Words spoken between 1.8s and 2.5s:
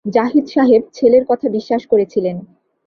করেছিলেন।